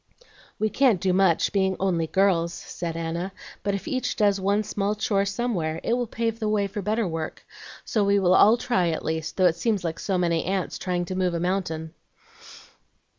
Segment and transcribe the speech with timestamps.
[0.57, 4.95] "We can't do much, being 'only girls,'" said Anna; "but if each does one small
[4.95, 7.45] chore somewhere it will pave the way for better work;
[7.85, 11.05] so we will all try, at least, though it seems like so many ants trying
[11.05, 11.93] to move a mountain."